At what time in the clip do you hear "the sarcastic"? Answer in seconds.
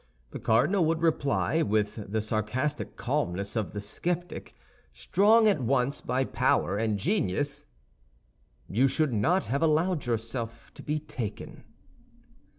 2.11-2.95